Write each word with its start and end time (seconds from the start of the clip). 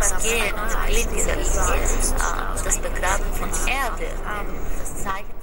es 0.00 0.14
geht, 0.22 0.54
das 2.64 2.78
Begraben 2.78 3.26
von 3.38 3.48
Erde, 3.68 4.06
das 4.78 5.02
Zeichen 5.04 5.40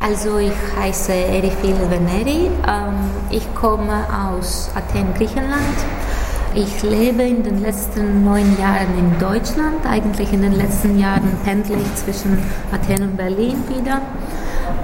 also 0.00 0.38
ich 0.38 0.52
heiße 0.78 1.12
Erifil 1.12 1.76
Veneri, 1.90 2.50
ähm, 2.66 2.94
ich 3.30 3.46
komme 3.54 4.06
aus 4.10 4.70
Athen, 4.74 5.12
Griechenland. 5.14 5.76
Ich 6.54 6.82
lebe 6.82 7.22
in 7.22 7.44
den 7.44 7.62
letzten 7.62 8.24
neun 8.24 8.58
Jahren 8.58 8.98
in 8.98 9.18
Deutschland. 9.20 9.86
Eigentlich 9.88 10.32
in 10.32 10.42
den 10.42 10.54
letzten 10.54 10.98
Jahren 10.98 11.38
pendle 11.44 11.76
ich 11.76 11.94
zwischen 11.94 12.38
Athen 12.72 13.02
und 13.04 13.16
Berlin 13.16 13.62
wieder. 13.68 14.00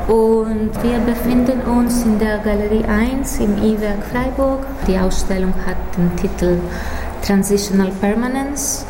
Und 0.06 0.70
wir 0.82 0.98
befinden 1.00 1.62
uns 1.62 2.04
in 2.04 2.18
der 2.20 2.38
Galerie 2.38 2.84
1 2.84 3.38
im 3.40 3.56
E-Werk 3.56 4.04
Freiburg. 4.12 4.60
Die 4.86 4.96
Ausstellung 4.96 5.54
hat 5.66 5.76
den 5.96 6.14
Titel 6.16 6.60
Transitional 7.22 7.90
Permanence. 8.00 8.86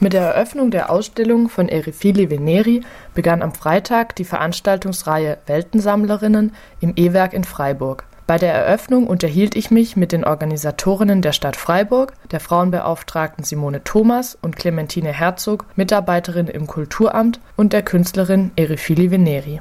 Mit 0.00 0.12
der 0.12 0.22
Eröffnung 0.22 0.70
der 0.70 0.90
Ausstellung 0.90 1.48
von 1.48 1.68
Erifili 1.68 2.30
Veneri 2.30 2.82
begann 3.14 3.42
am 3.42 3.52
Freitag 3.52 4.16
die 4.16 4.24
Veranstaltungsreihe 4.24 5.38
Weltensammlerinnen 5.46 6.54
im 6.80 6.92
E-Werk 6.96 7.32
in 7.32 7.44
Freiburg. 7.44 8.04
Bei 8.26 8.38
der 8.38 8.52
Eröffnung 8.52 9.06
unterhielt 9.06 9.54
ich 9.54 9.70
mich 9.70 9.96
mit 9.96 10.10
den 10.10 10.24
Organisatorinnen 10.24 11.22
der 11.22 11.32
Stadt 11.32 11.54
Freiburg, 11.54 12.12
der 12.32 12.40
Frauenbeauftragten 12.40 13.44
Simone 13.44 13.84
Thomas 13.84 14.36
und 14.42 14.56
Clementine 14.56 15.12
Herzog, 15.12 15.64
Mitarbeiterin 15.76 16.48
im 16.48 16.66
Kulturamt 16.66 17.40
und 17.54 17.72
der 17.72 17.82
Künstlerin 17.82 18.50
Erifili 18.56 19.12
Veneri. 19.12 19.60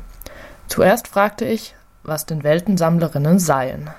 Zuerst 0.67 1.07
fragte 1.07 1.45
ich, 1.45 1.75
was 2.05 2.25
denn 2.25 2.43
Weltensammlerinnen 2.43 3.39
seien. 3.39 3.89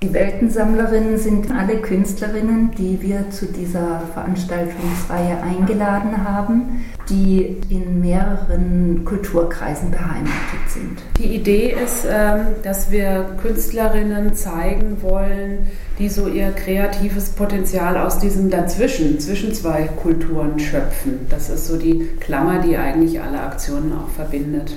Die 0.00 0.14
Weltensammlerinnen 0.14 1.18
sind 1.18 1.50
alle 1.50 1.78
Künstlerinnen, 1.78 2.70
die 2.70 3.02
wir 3.02 3.30
zu 3.30 3.46
dieser 3.46 4.02
Veranstaltungsreihe 4.14 5.42
eingeladen 5.42 6.24
haben, 6.24 6.84
die 7.08 7.56
in 7.68 8.00
mehreren 8.00 9.04
Kulturkreisen 9.04 9.90
beheimatet 9.90 10.68
sind. 10.68 11.02
Die 11.18 11.34
Idee 11.34 11.74
ist, 11.84 12.06
ähm, 12.08 12.46
dass 12.62 12.92
wir 12.92 13.28
Künstlerinnen 13.42 14.36
zeigen 14.36 15.02
wollen, 15.02 15.66
die 15.98 16.08
so 16.08 16.28
ihr 16.28 16.52
kreatives 16.52 17.30
Potenzial 17.30 17.96
aus 17.96 18.20
diesem 18.20 18.50
Dazwischen, 18.50 19.18
zwischen 19.18 19.52
zwei 19.52 19.88
Kulturen 20.00 20.60
schöpfen. 20.60 21.26
Das 21.28 21.50
ist 21.50 21.66
so 21.66 21.76
die 21.76 22.06
Klammer, 22.20 22.60
die 22.60 22.76
eigentlich 22.76 23.20
alle 23.20 23.40
Aktionen 23.40 23.92
auch 23.94 24.10
verbindet. 24.10 24.74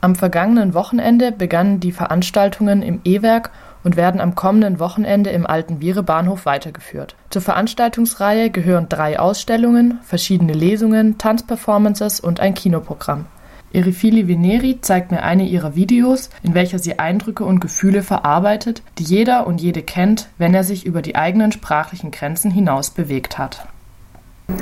Am 0.00 0.14
vergangenen 0.14 0.74
Wochenende 0.74 1.32
begannen 1.32 1.80
die 1.80 1.92
Veranstaltungen 1.92 2.82
im 2.82 3.00
E-Werk 3.04 3.50
und 3.82 3.96
werden 3.96 4.20
am 4.20 4.34
kommenden 4.34 4.78
Wochenende 4.78 5.30
im 5.30 5.46
Alten 5.46 5.80
Bahnhof 6.02 6.44
weitergeführt. 6.44 7.16
Zur 7.30 7.42
Veranstaltungsreihe 7.42 8.50
gehören 8.50 8.88
drei 8.88 9.18
Ausstellungen, 9.18 10.00
verschiedene 10.02 10.52
Lesungen, 10.52 11.18
Tanzperformances 11.18 12.20
und 12.20 12.40
ein 12.40 12.54
Kinoprogramm. 12.54 13.26
Erifili 13.72 14.26
Veneri 14.28 14.80
zeigt 14.80 15.10
mir 15.10 15.22
eine 15.22 15.44
ihrer 15.44 15.74
Videos, 15.74 16.30
in 16.42 16.54
welcher 16.54 16.78
sie 16.78 16.98
Eindrücke 16.98 17.44
und 17.44 17.60
Gefühle 17.60 18.02
verarbeitet, 18.02 18.82
die 18.98 19.04
jeder 19.04 19.46
und 19.46 19.60
jede 19.60 19.82
kennt, 19.82 20.28
wenn 20.38 20.54
er 20.54 20.64
sich 20.64 20.86
über 20.86 21.02
die 21.02 21.16
eigenen 21.16 21.52
sprachlichen 21.52 22.10
Grenzen 22.10 22.50
hinaus 22.50 22.90
bewegt 22.90 23.38
hat. 23.38 23.66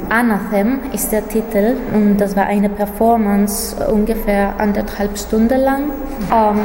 Anathem 0.09 0.81
ist 0.93 1.13
der 1.13 1.27
Titel 1.29 1.77
und 1.93 2.19
das 2.19 2.37
war 2.37 2.47
eine 2.47 2.69
Performance 2.69 3.77
ungefähr 3.91 4.55
anderthalb 4.59 5.19
Stunden 5.19 5.61
lang. 5.61 5.91
Ähm, 6.33 6.59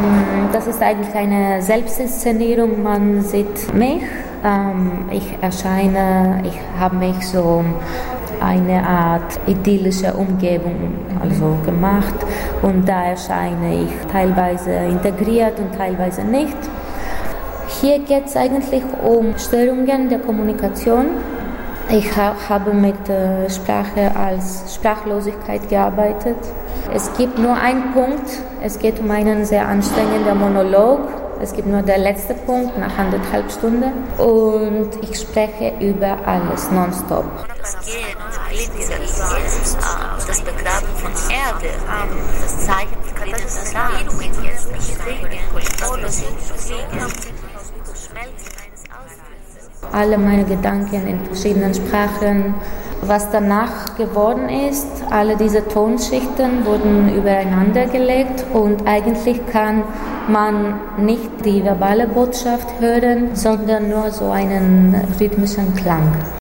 das 0.53 0.67
ist 0.67 0.81
eigentlich 0.81 1.13
eine 1.15 1.61
Selbstinszenierung. 1.61 2.83
Man 2.83 3.21
sieht 3.23 3.73
mich, 3.73 4.03
ähm, 4.45 5.09
ich 5.11 5.35
erscheine, 5.41 6.43
ich 6.45 6.59
habe 6.79 6.95
mich 6.95 7.27
so 7.27 7.65
eine 8.39 8.87
Art 8.87 9.39
idyllische 9.47 10.13
Umgebung 10.13 10.93
also 11.19 11.57
gemacht 11.65 12.15
und 12.61 12.87
da 12.87 13.05
erscheine 13.05 13.83
ich 13.83 14.11
teilweise 14.11 14.71
integriert 14.71 15.59
und 15.59 15.75
teilweise 15.75 16.23
nicht. 16.23 16.57
Hier 17.81 17.99
geht 17.99 18.27
es 18.27 18.35
eigentlich 18.35 18.83
um 19.03 19.37
Störungen 19.37 20.07
der 20.07 20.19
Kommunikation 20.19 21.07
ich 21.91 22.15
habe 22.15 22.73
mit 22.73 23.09
äh, 23.09 23.49
Sprache 23.49 24.15
als 24.15 24.75
Sprachlosigkeit 24.75 25.67
gearbeitet. 25.69 26.37
Es 26.93 27.11
gibt 27.17 27.37
nur 27.37 27.55
einen 27.55 27.93
Punkt, 27.93 28.29
es 28.61 28.79
geht 28.79 28.99
um 28.99 29.09
einen 29.11 29.45
sehr 29.45 29.67
anstrengenden 29.67 30.37
Monolog. 30.37 30.99
Es 31.41 31.53
gibt 31.53 31.67
nur 31.67 31.81
der 31.81 31.97
letzte 31.97 32.33
Punkt 32.33 32.77
nach 32.77 32.97
anderthalb 32.97 33.49
Stunden 33.49 33.93
und 34.17 34.89
ich 35.01 35.17
spreche 35.19 35.73
über 35.79 36.17
alles 36.25 36.69
nonstop. 36.69 37.23
Es 37.61 37.77
geht 37.85 38.17
das 40.27 40.41
Begraben 40.41 40.87
von 40.97 41.11
Erde, 41.31 41.69
das 42.41 42.65
Zeichen 42.65 42.97
von 43.03 43.15
Katastrophen, 43.15 44.09
alle 49.91 50.17
meine 50.17 50.43
Gedanken 50.43 51.07
in 51.07 51.25
verschiedenen 51.25 51.73
Sprachen. 51.73 52.55
Was 53.01 53.31
danach 53.31 53.95
geworden 53.95 54.49
ist, 54.49 54.87
alle 55.09 55.37
diese 55.37 55.65
Tonschichten 55.67 56.65
wurden 56.65 57.15
übereinander 57.15 57.85
gelegt 57.85 58.45
und 58.53 58.85
eigentlich 58.85 59.45
kann 59.47 59.83
man 60.27 60.79
nicht 60.97 61.45
die 61.45 61.63
verbale 61.63 62.07
Botschaft 62.07 62.67
hören, 62.79 63.35
sondern 63.35 63.89
nur 63.89 64.11
so 64.11 64.31
einen 64.31 64.95
rhythmischen 65.19 65.73
Klang. 65.75 66.38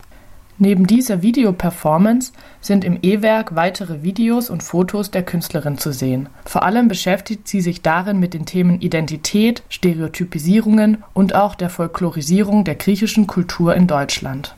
Neben 0.60 0.88
dieser 0.88 1.22
Videoperformance 1.22 2.32
sind 2.60 2.84
im 2.84 2.98
E-Werk 3.00 3.54
weitere 3.54 4.02
Videos 4.02 4.50
und 4.50 4.64
Fotos 4.64 5.12
der 5.12 5.22
Künstlerin 5.22 5.78
zu 5.78 5.92
sehen. 5.92 6.28
Vor 6.44 6.64
allem 6.64 6.88
beschäftigt 6.88 7.46
sie 7.46 7.60
sich 7.60 7.80
darin 7.80 8.18
mit 8.18 8.34
den 8.34 8.44
Themen 8.44 8.80
Identität, 8.80 9.62
Stereotypisierungen 9.68 11.04
und 11.14 11.36
auch 11.36 11.54
der 11.54 11.70
Folklorisierung 11.70 12.64
der 12.64 12.74
griechischen 12.74 13.28
Kultur 13.28 13.76
in 13.76 13.86
Deutschland. 13.86 14.56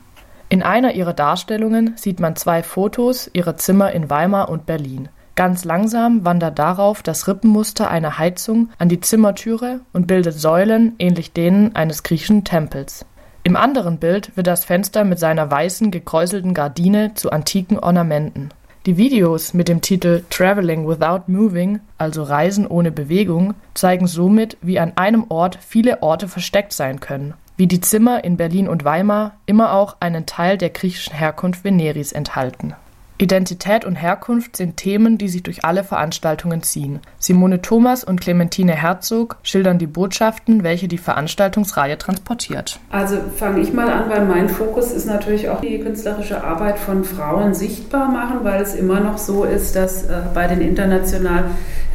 In 0.49 0.63
einer 0.63 0.95
ihrer 0.95 1.13
Darstellungen 1.13 1.93
sieht 1.97 2.19
man 2.19 2.35
zwei 2.35 2.63
Fotos 2.63 3.29
ihrer 3.33 3.55
Zimmer 3.57 3.91
in 3.91 4.09
Weimar 4.09 4.49
und 4.49 4.65
Berlin. 4.65 5.09
Ganz 5.35 5.65
langsam 5.65 6.25
wandert 6.25 6.59
darauf 6.59 7.03
das 7.03 7.27
Rippenmuster 7.27 7.89
einer 7.89 8.17
Heizung 8.17 8.69
an 8.79 8.89
die 8.89 8.99
Zimmertüre 8.99 9.81
und 9.93 10.07
bildet 10.07 10.33
Säulen 10.33 10.95
ähnlich 10.99 11.31
denen 11.31 11.75
eines 11.75 12.03
griechischen 12.03 12.43
Tempels. 12.43 13.05
Im 13.43 13.55
anderen 13.55 13.97
Bild 13.97 14.37
wird 14.37 14.45
das 14.45 14.65
Fenster 14.65 15.03
mit 15.03 15.17
seiner 15.17 15.49
weißen 15.49 15.89
gekräuselten 15.89 16.53
Gardine 16.53 17.15
zu 17.15 17.31
antiken 17.31 17.79
Ornamenten. 17.79 18.49
Die 18.85 18.97
Videos 18.97 19.53
mit 19.53 19.67
dem 19.67 19.81
Titel 19.81 20.23
Traveling 20.29 20.87
Without 20.87 21.23
Moving, 21.25 21.79
also 21.97 22.23
Reisen 22.23 22.67
ohne 22.67 22.91
Bewegung, 22.91 23.55
zeigen 23.73 24.07
somit, 24.07 24.57
wie 24.61 24.79
an 24.79 24.93
einem 24.95 25.25
Ort 25.29 25.57
viele 25.59 26.01
Orte 26.03 26.27
versteckt 26.27 26.73
sein 26.73 26.99
können, 26.99 27.33
wie 27.57 27.67
die 27.67 27.81
Zimmer 27.81 28.23
in 28.23 28.37
Berlin 28.37 28.67
und 28.67 28.85
Weimar 28.85 29.33
immer 29.47 29.73
auch 29.73 29.97
einen 29.99 30.27
Teil 30.27 30.57
der 30.57 30.69
griechischen 30.69 31.15
Herkunft 31.15 31.63
Veneris 31.63 32.11
enthalten 32.11 32.75
Identität 33.21 33.85
und 33.85 33.95
Herkunft 33.95 34.57
sind 34.57 34.77
Themen, 34.77 35.19
die 35.19 35.29
sich 35.29 35.43
durch 35.43 35.63
alle 35.63 35.83
Veranstaltungen 35.83 36.63
ziehen. 36.63 37.01
Simone 37.19 37.61
Thomas 37.61 38.03
und 38.03 38.19
Clementine 38.19 38.73
Herzog 38.73 39.37
schildern 39.43 39.77
die 39.77 39.85
Botschaften, 39.85 40.63
welche 40.63 40.87
die 40.87 40.97
Veranstaltungsreihe 40.97 41.99
transportiert. 41.99 42.79
Also 42.89 43.17
fange 43.35 43.61
ich 43.61 43.73
mal 43.73 43.91
an, 43.91 44.09
weil 44.09 44.25
mein 44.25 44.49
Fokus 44.49 44.91
ist 44.91 45.05
natürlich 45.05 45.49
auch 45.49 45.61
die 45.61 45.79
künstlerische 45.79 46.43
Arbeit 46.43 46.79
von 46.79 47.03
Frauen 47.03 47.53
sichtbar 47.53 48.09
machen, 48.09 48.39
weil 48.41 48.59
es 48.59 48.73
immer 48.73 48.99
noch 48.99 49.19
so 49.19 49.43
ist, 49.43 49.75
dass 49.75 50.05
äh, 50.05 50.21
bei 50.33 50.47
den 50.47 50.61
international 50.61 51.43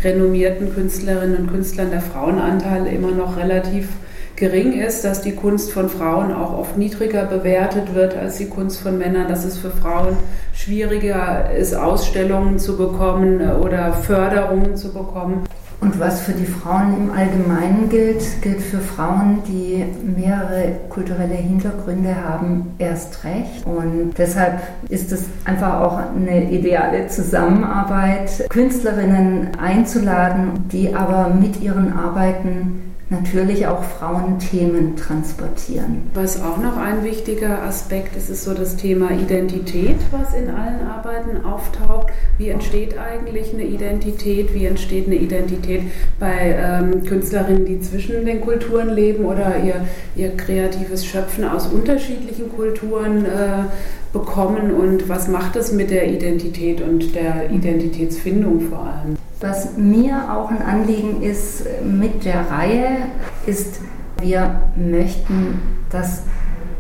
renommierten 0.05 0.73
Künstlerinnen 0.73 1.39
und 1.39 1.51
Künstlern 1.51 1.91
der 1.91 2.03
Frauenanteil 2.03 2.87
immer 2.87 3.11
noch 3.11 3.37
relativ 3.37 3.89
gering 4.37 4.75
ist, 4.75 5.05
dass 5.05 5.23
die 5.23 5.35
Kunst 5.35 5.73
von 5.73 5.89
Frauen 5.89 6.33
auch 6.33 6.57
oft 6.57 6.77
niedriger 6.77 7.25
bewertet 7.25 7.95
wird 7.95 8.16
als 8.16 8.37
die 8.37 8.49
Kunst 8.49 8.81
von 8.81 8.99
Männern, 8.99 9.28
dass 9.28 9.45
es 9.45 9.57
für 9.57 9.71
Frauen 9.71 10.16
schwieriger 10.53 11.51
ist, 11.53 11.75
Ausstellungen 11.75 12.59
zu 12.59 12.77
bekommen 12.77 13.41
oder 13.60 13.93
Förderungen 13.95 14.77
zu 14.77 14.93
bekommen. 14.93 15.47
Und 15.78 16.01
was 16.01 16.22
für 16.22 16.33
die 16.33 16.47
Frauen 16.47 16.97
im 16.97 17.10
Allgemeinen 17.13 17.91
gilt, 17.91 18.22
gilt 18.41 18.63
für 18.63 18.78
Frauen, 18.78 19.43
die 19.47 19.84
mehrere 20.03 20.72
kulturelle 20.89 21.34
Hintergründe 21.34 22.16
haben, 22.16 22.75
erst 22.78 23.22
recht. 23.25 23.66
Und 23.66 24.15
deshalb 24.16 24.59
ist 24.89 25.13
es 25.13 25.27
einfach 25.45 25.81
auch 25.83 25.99
eine 26.16 26.51
ideale 26.51 27.09
Zusammenarbeit, 27.09 28.49
Künstlerinnen 28.49 29.49
einzuladen, 29.59 30.66
die 30.72 30.95
aber 30.95 31.28
mit 31.28 31.60
ihren 31.60 31.93
Arbeiten 31.93 32.96
natürlich 33.09 33.69
auch 33.69 33.85
Frauenthemen 33.85 34.97
transportieren. 34.97 36.11
Was 36.15 36.43
auch 36.43 36.57
noch 36.57 36.77
ein 36.77 37.05
wichtiger 37.05 37.63
Aspekt 37.63 38.17
ist, 38.17 38.29
ist 38.29 38.43
so 38.43 38.53
das 38.53 38.77
Thema 38.77 39.13
Identität, 39.13 39.97
was 40.11 40.35
in 40.35 40.51
allen 40.51 40.87
Arbeiten 40.87 41.45
auftaucht. 41.45 42.09
Wie 42.37 42.49
entsteht 42.49 42.99
eigentlich 42.99 43.55
eine 43.55 43.63
Identität? 43.63 44.53
Wie 44.53 44.67
entsteht 44.67 45.07
eine 45.07 45.17
Identität 45.17 45.83
bei 46.19 46.57
ähm, 46.59 47.05
Künstlerinnen, 47.05 47.65
die 47.65 47.81
zwischen 47.81 48.25
den 48.27 48.41
Kulturen 48.41 48.91
leben 48.91 49.25
oder 49.25 49.63
ihr, 49.63 49.87
ihr 50.17 50.37
kreatives 50.37 51.07
Schöpfen 51.07 51.45
aus 51.45 51.69
unterschiedlichen 51.69 52.51
Kulturen 52.57 53.25
äh, 53.25 53.65
bekommen? 54.13 54.73
Und 54.73 55.09
was 55.09 55.29
macht 55.29 55.55
das 55.55 55.71
mit 55.71 55.91
der 55.91 56.11
Identität 56.11 56.81
und 56.81 57.15
der 57.15 57.51
Identitätsfindung 57.51 58.63
vor 58.63 58.81
allem? 58.81 59.17
Was 59.41 59.77
mir 59.77 60.33
auch 60.33 60.50
ein 60.50 60.62
Anliegen 60.62 61.22
ist 61.22 61.65
mit 61.84 62.24
der 62.24 62.50
Reihe, 62.50 63.09
ist, 63.44 63.80
wir 64.22 64.62
möchten 64.77 65.60
das 65.91 66.22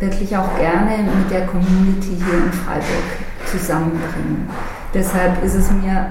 wirklich 0.00 0.34
auch 0.38 0.56
gerne 0.58 1.02
mit 1.02 1.30
der 1.30 1.46
Community 1.46 2.16
hier 2.16 2.38
in 2.44 2.52
Freiburg 2.52 3.04
zusammenbringen. 3.44 4.48
Deshalb 4.94 5.44
ist 5.44 5.54
es 5.54 5.70
mir 5.70 6.06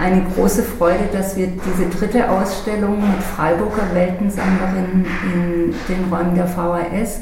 eine 0.00 0.22
große 0.34 0.62
Freude, 0.62 1.08
dass 1.12 1.36
wir 1.36 1.48
diese 1.48 1.90
dritte 1.90 2.30
Ausstellung 2.30 2.98
mit 2.98 3.22
Freiburger 3.22 3.92
Weltensammlerinnen 3.92 5.04
in 5.34 5.74
den 5.88 6.04
Räumen 6.10 6.34
der 6.34 6.46
VHS 6.46 7.20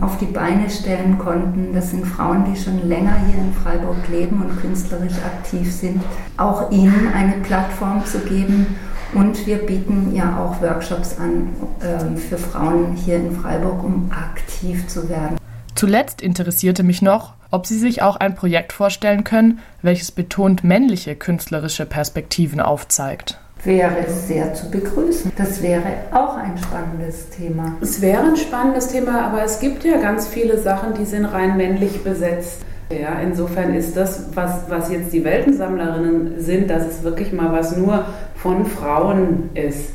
auf 0.00 0.18
die 0.18 0.26
Beine 0.26 0.68
stellen 0.70 1.18
konnten. 1.18 1.72
Das 1.74 1.90
sind 1.90 2.06
Frauen, 2.06 2.44
die 2.50 2.60
schon 2.60 2.88
länger 2.88 3.16
hier 3.26 3.38
in 3.38 3.52
Freiburg 3.52 3.96
leben 4.08 4.42
und 4.42 4.60
künstlerisch 4.60 5.18
aktiv 5.24 5.72
sind. 5.72 6.02
Auch 6.36 6.70
ihnen 6.70 7.12
eine 7.14 7.34
Plattform 7.42 8.04
zu 8.04 8.20
geben. 8.20 8.66
Und 9.12 9.46
wir 9.46 9.58
bieten 9.58 10.14
ja 10.14 10.38
auch 10.38 10.62
Workshops 10.62 11.16
an 11.18 11.48
äh, 11.80 12.16
für 12.16 12.38
Frauen 12.38 12.94
hier 12.94 13.16
in 13.16 13.32
Freiburg, 13.32 13.82
um 13.82 14.10
aktiv 14.12 14.86
zu 14.86 15.08
werden. 15.08 15.36
Zuletzt 15.74 16.22
interessierte 16.22 16.82
mich 16.82 17.02
noch, 17.02 17.34
ob 17.50 17.66
Sie 17.66 17.78
sich 17.78 18.02
auch 18.02 18.16
ein 18.16 18.36
Projekt 18.36 18.72
vorstellen 18.72 19.24
können, 19.24 19.58
welches 19.82 20.12
betont 20.12 20.62
männliche 20.62 21.16
künstlerische 21.16 21.86
Perspektiven 21.86 22.60
aufzeigt 22.60 23.40
wäre 23.64 24.08
sehr 24.08 24.54
zu 24.54 24.70
begrüßen. 24.70 25.32
Das 25.36 25.62
wäre 25.62 25.82
auch 26.12 26.36
ein 26.36 26.56
spannendes 26.58 27.28
Thema. 27.30 27.76
Es 27.80 28.00
wäre 28.00 28.22
ein 28.22 28.36
spannendes 28.36 28.88
Thema, 28.88 29.22
aber 29.22 29.42
es 29.44 29.60
gibt 29.60 29.84
ja 29.84 29.98
ganz 29.98 30.28
viele 30.28 30.58
Sachen, 30.58 30.94
die 30.94 31.04
sind 31.04 31.26
rein 31.26 31.56
männlich 31.56 32.02
besetzt. 32.02 32.62
Ja, 32.90 33.20
insofern 33.22 33.74
ist 33.74 33.96
das, 33.96 34.30
was, 34.34 34.68
was 34.68 34.90
jetzt 34.90 35.12
die 35.12 35.24
Weltensammlerinnen 35.24 36.40
sind, 36.40 36.68
dass 36.70 36.86
es 36.86 37.02
wirklich 37.04 37.32
mal 37.32 37.52
was 37.52 37.76
nur 37.76 38.04
von 38.34 38.66
Frauen 38.66 39.50
ist. 39.54 39.90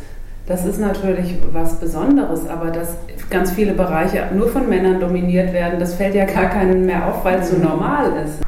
Das 0.47 0.65
ist 0.65 0.79
natürlich 0.79 1.37
was 1.51 1.79
Besonderes, 1.79 2.47
aber 2.47 2.69
dass 2.69 2.95
ganz 3.29 3.51
viele 3.51 3.73
Bereiche 3.73 4.23
nur 4.33 4.47
von 4.47 4.69
Männern 4.69 4.99
dominiert 4.99 5.51
werden, 5.51 5.79
das 5.79 5.95
fällt 5.95 6.15
ja 6.15 6.25
gar 6.25 6.49
keinen 6.49 6.85
mehr 6.85 7.07
auf, 7.07 7.25
weil 7.25 7.39
es 7.39 7.49
so 7.49 7.57
normal 7.57 8.13
ist. 8.23 8.44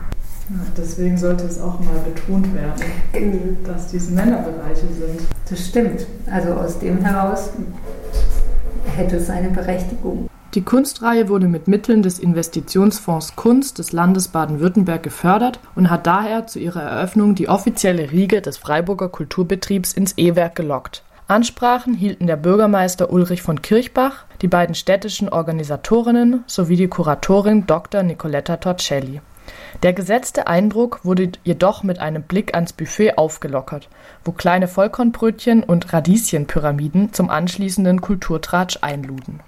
Deswegen 0.77 1.17
sollte 1.17 1.45
es 1.45 1.59
auch 1.59 1.79
mal 1.79 1.99
betont 2.05 2.53
werden, 2.53 3.57
dass 3.65 3.87
dies 3.89 4.09
Männerbereiche 4.09 4.87
sind. 4.87 5.21
Das 5.49 5.67
stimmt. 5.67 6.05
Also 6.31 6.53
aus 6.53 6.79
dem 6.79 6.99
heraus 6.99 7.49
hätte 8.95 9.17
es 9.17 9.29
eine 9.29 9.49
Berechtigung. 9.49 10.29
Die 10.53 10.63
Kunstreihe 10.63 11.27
wurde 11.27 11.47
mit 11.47 11.67
Mitteln 11.67 12.01
des 12.01 12.17
Investitionsfonds 12.17 13.35
Kunst 13.35 13.77
des 13.79 13.91
Landes 13.91 14.29
Baden-Württemberg 14.29 15.03
gefördert 15.03 15.59
und 15.75 15.89
hat 15.89 16.07
daher 16.07 16.47
zu 16.47 16.59
ihrer 16.59 16.81
Eröffnung 16.81 17.35
die 17.35 17.49
offizielle 17.49 18.11
Riege 18.11 18.41
des 18.41 18.57
Freiburger 18.57 19.09
Kulturbetriebs 19.09 19.93
ins 19.93 20.17
E-Werk 20.17 20.55
gelockt. 20.55 21.03
Ansprachen 21.27 21.93
hielten 21.93 22.25
der 22.25 22.37
Bürgermeister 22.37 23.11
Ulrich 23.11 23.41
von 23.41 23.61
Kirchbach, 23.61 24.23
die 24.41 24.47
beiden 24.47 24.75
städtischen 24.75 25.27
Organisatorinnen 25.27 26.45
sowie 26.47 26.77
die 26.77 26.87
Kuratorin 26.87 27.67
Dr. 27.67 28.01
Nicoletta 28.01 28.55
Torcelli. 28.55 29.19
Der 29.83 29.93
gesetzte 29.93 30.47
Eindruck 30.47 31.03
wurde 31.03 31.31
jedoch 31.43 31.83
mit 31.83 31.99
einem 31.99 32.23
Blick 32.23 32.53
ans 32.53 32.73
Buffet 32.73 33.17
aufgelockert, 33.17 33.89
wo 34.23 34.31
kleine 34.31 34.67
Vollkornbrötchen 34.67 35.63
und 35.63 35.93
Radieschenpyramiden 35.93 37.13
zum 37.13 37.29
anschließenden 37.29 38.01
Kulturtratsch 38.01 38.79
einluden 38.81 39.41